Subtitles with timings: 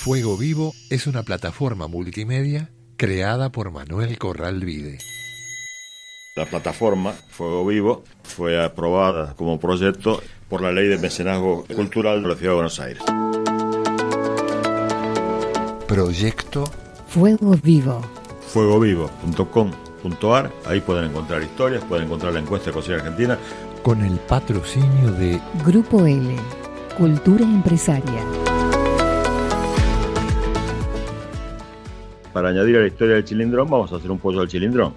[0.00, 4.98] Fuego Vivo es una plataforma multimedia creada por Manuel Corral Vide.
[6.36, 12.28] La plataforma Fuego Vivo fue aprobada como proyecto por la Ley de Mecenazgo Cultural de
[12.28, 13.02] la Ciudad de Buenos Aires.
[15.88, 16.70] Proyecto
[17.08, 18.00] Fuego Vivo.
[18.52, 23.36] fuegovivo.com.ar, ahí pueden encontrar historias, pueden encontrar la encuesta de Cocina Argentina.
[23.82, 26.36] con el patrocinio de Grupo L.
[26.96, 28.22] Cultura Empresaria.
[32.38, 34.94] Para añadir a la historia del chilindrón, vamos a hacer un pollo al chilindrón,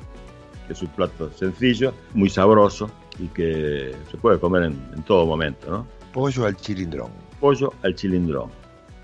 [0.67, 5.25] que es un plato sencillo, muy sabroso y que se puede comer en, en todo
[5.25, 5.87] momento, ¿no?
[6.13, 7.09] Pollo al chilindrón.
[7.39, 8.51] pollo al chilindrón.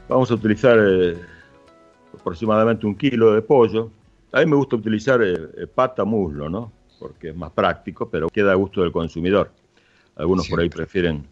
[0.07, 1.17] Vamos a utilizar eh,
[2.13, 3.89] aproximadamente un kilo de pollo.
[4.31, 6.71] A mí me gusta utilizar eh, eh, pata muslo, ¿no?
[6.99, 9.49] Porque es más práctico, pero queda a gusto del consumidor.
[10.15, 11.25] Algunos por ahí prefieren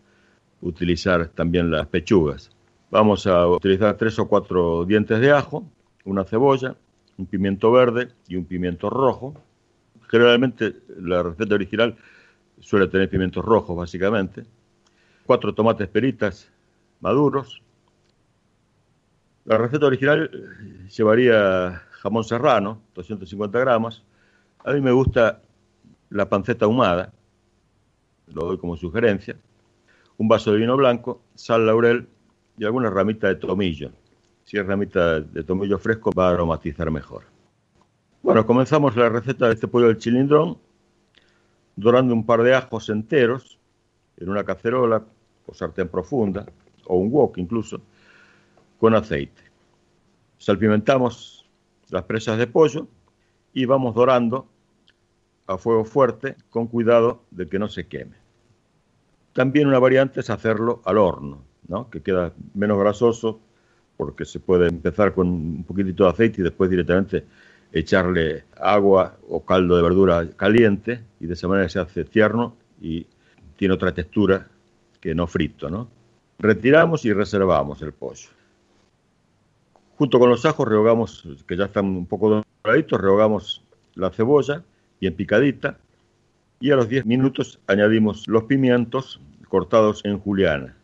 [0.60, 2.49] utilizar también las pechugas.
[2.90, 5.70] Vamos a utilizar tres o cuatro dientes de ajo,
[6.04, 6.76] una cebolla,
[7.18, 9.34] un pimiento verde y un pimiento rojo.
[10.10, 11.96] Generalmente la receta original
[12.60, 14.44] suele tener pimientos rojos, básicamente.
[15.26, 16.52] Cuatro tomates peritas
[16.99, 17.62] maduros.
[19.46, 24.04] La receta original eh, llevaría jamón serrano, 250 gramos.
[24.63, 25.41] A mí me gusta
[26.10, 27.13] la panceta ahumada,
[28.27, 29.38] lo doy como sugerencia.
[30.18, 32.07] Un vaso de vino blanco, sal laurel
[32.57, 33.91] y alguna ramita de tomillo.
[34.46, 37.24] Si es ramita de tomillo fresco va a aromatizar mejor.
[38.21, 40.60] Bueno, comenzamos la receta de este pollo del chilindrón
[41.76, 43.60] dorando un par de ajos enteros
[44.18, 45.04] en una cacerola
[45.48, 46.46] o sartén profunda,
[46.85, 47.82] o un wok incluso,
[48.79, 49.41] con aceite.
[50.38, 51.49] Salpimentamos
[51.90, 52.88] las presas de pollo
[53.51, 54.48] y vamos dorando
[55.48, 58.18] a fuego fuerte con cuidado de que no se queme.
[59.34, 61.90] También una variante es hacerlo al horno, ¿no?
[61.90, 63.41] que queda menos grasoso
[63.98, 67.25] porque se puede empezar con un poquitito de aceite y después directamente
[67.72, 73.06] echarle agua o caldo de verdura caliente y de esa manera se hace tierno y
[73.57, 74.47] tiene otra textura
[75.00, 75.89] que no frito, ¿no?
[76.39, 78.29] Retiramos y reservamos el pollo.
[79.97, 83.63] Junto con los ajos rehogamos, que ya están un poco doraditos, rehogamos
[83.94, 84.63] la cebolla
[85.00, 85.77] bien picadita
[86.59, 90.75] y a los 10 minutos añadimos los pimientos cortados en juliana.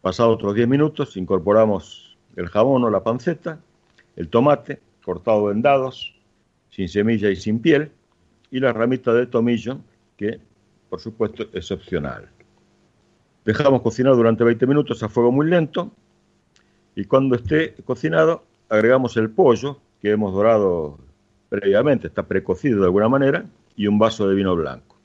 [0.00, 2.09] Pasados otros 10 minutos incorporamos
[2.40, 3.60] el jamón o la panceta,
[4.16, 6.14] el tomate cortado en dados,
[6.70, 7.92] sin semilla y sin piel,
[8.50, 9.78] y la ramita de tomillo,
[10.16, 10.40] que
[10.88, 12.28] por supuesto es opcional.
[13.44, 15.92] Dejamos cocinar durante 20 minutos a fuego muy lento
[16.94, 20.98] y cuando esté cocinado agregamos el pollo que hemos dorado
[21.48, 23.44] previamente, está precocido de alguna manera,
[23.76, 24.96] y un vaso de vino blanco.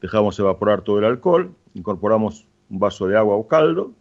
[0.00, 3.92] Dejamos evaporar todo el alcohol, incorporamos un vaso de agua o caldo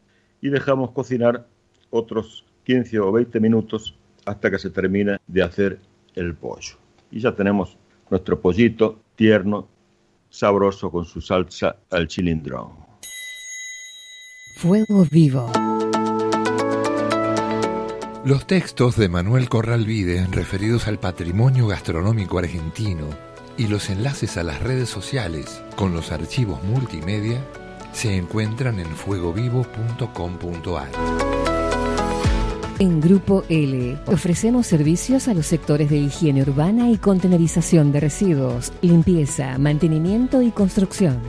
[0.42, 1.48] y dejamos cocinar
[1.90, 5.80] otros 15 o 20 minutos hasta que se termine de hacer
[6.16, 6.76] el pollo.
[7.12, 7.78] Y ya tenemos
[8.10, 9.68] nuestro pollito tierno,
[10.30, 12.72] sabroso con su salsa al chilindrón.
[14.58, 15.52] Fuego Vivo.
[18.26, 23.10] Los textos de Manuel Corral Vide referidos al patrimonio gastronómico argentino
[23.58, 27.44] y los enlaces a las redes sociales con los archivos multimedia
[27.92, 31.33] se encuentran en fuegovivo.com.ar.
[32.80, 38.74] En Grupo L ofrecemos servicios a los sectores de higiene urbana y contenerización de residuos,
[38.82, 41.20] limpieza, mantenimiento y construcción.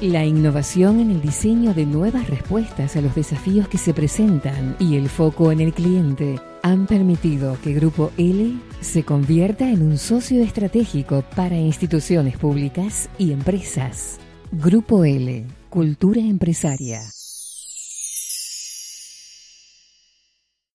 [0.00, 4.96] La innovación en el diseño de nuevas respuestas a los desafíos que se presentan y
[4.96, 10.42] el foco en el cliente han permitido que Grupo L se convierta en un socio
[10.42, 14.20] estratégico para instituciones públicas y empresas.
[14.52, 17.02] Grupo L, Cultura Empresaria.